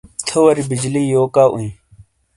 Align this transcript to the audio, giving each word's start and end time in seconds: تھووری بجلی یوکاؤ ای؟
تھووری 0.27 0.63
بجلی 0.69 1.03
یوکاؤ 1.13 1.51
ای؟ 1.57 1.67